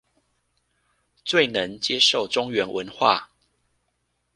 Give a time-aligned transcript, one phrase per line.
[1.23, 3.29] 最能接受中原文化